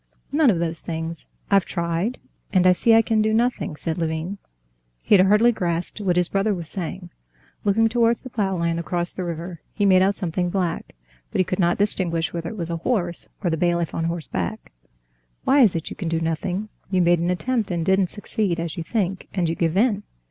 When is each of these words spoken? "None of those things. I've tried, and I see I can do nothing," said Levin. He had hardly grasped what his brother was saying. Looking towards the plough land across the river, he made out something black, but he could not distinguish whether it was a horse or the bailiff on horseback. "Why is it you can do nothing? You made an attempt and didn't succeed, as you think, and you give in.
"None 0.31 0.49
of 0.49 0.57
those 0.57 0.81
things. 0.81 1.27
I've 1.51 1.63
tried, 1.63 2.17
and 2.51 2.65
I 2.65 2.71
see 2.71 2.95
I 2.95 3.03
can 3.03 3.21
do 3.21 3.35
nothing," 3.35 3.75
said 3.75 3.99
Levin. 3.99 4.39
He 5.03 5.13
had 5.13 5.23
hardly 5.27 5.51
grasped 5.51 6.01
what 6.01 6.15
his 6.15 6.27
brother 6.27 6.55
was 6.55 6.67
saying. 6.69 7.11
Looking 7.63 7.87
towards 7.87 8.23
the 8.23 8.31
plough 8.31 8.55
land 8.57 8.79
across 8.79 9.13
the 9.13 9.23
river, 9.23 9.61
he 9.75 9.85
made 9.85 10.01
out 10.01 10.15
something 10.15 10.49
black, 10.49 10.95
but 11.29 11.37
he 11.37 11.45
could 11.45 11.59
not 11.59 11.77
distinguish 11.77 12.33
whether 12.33 12.49
it 12.49 12.57
was 12.57 12.71
a 12.71 12.77
horse 12.77 13.27
or 13.43 13.51
the 13.51 13.57
bailiff 13.57 13.93
on 13.93 14.05
horseback. 14.05 14.71
"Why 15.43 15.59
is 15.61 15.75
it 15.75 15.91
you 15.91 15.95
can 15.95 16.09
do 16.09 16.19
nothing? 16.19 16.69
You 16.89 17.03
made 17.03 17.19
an 17.19 17.29
attempt 17.29 17.69
and 17.69 17.85
didn't 17.85 18.07
succeed, 18.09 18.59
as 18.59 18.77
you 18.77 18.83
think, 18.83 19.27
and 19.35 19.47
you 19.47 19.53
give 19.53 19.77
in. 19.77 20.01